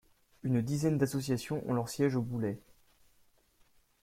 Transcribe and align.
Une 0.41 0.61
dizaine 0.63 0.97
d'associations 0.97 1.61
ont 1.69 1.73
leur 1.75 1.87
siège 1.87 2.15
au 2.15 2.23
Boulay. 2.23 2.57